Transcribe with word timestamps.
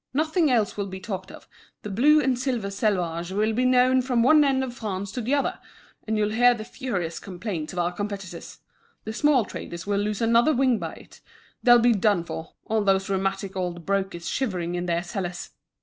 Nothing 0.15 0.49
else 0.49 0.75
will 0.77 0.87
be 0.87 0.99
talked 0.99 1.29
of; 1.31 1.47
the 1.83 1.89
blue 1.91 2.19
and 2.21 2.35
silver 2.39 2.71
selvage 2.71 3.29
will 3.31 3.53
be 3.53 3.65
known 3.65 4.01
from 4.01 4.23
one 4.23 4.43
end 4.43 4.63
of 4.63 4.73
France 4.73 5.11
to 5.11 5.21
the 5.21 5.35
other. 5.35 5.59
And 6.07 6.17
you'll 6.17 6.31
hear 6.31 6.55
the 6.55 6.63
furious 6.63 7.19
complaints 7.19 7.71
of 7.71 7.77
our 7.77 7.91
competitors. 7.91 8.61
The 9.03 9.13
small 9.13 9.45
traders 9.45 9.85
will 9.85 9.99
lose 9.99 10.19
another 10.23 10.53
wing 10.55 10.79
by 10.79 10.93
it; 10.93 11.21
they'll 11.61 11.77
be 11.77 11.93
done 11.93 12.23
for, 12.23 12.53
all 12.65 12.83
those 12.83 13.11
rheumatic 13.11 13.55
old 13.55 13.85
brokers 13.85 14.27
shivering 14.27 14.73
in 14.73 14.87
their 14.87 15.03
cellars!" 15.03 15.51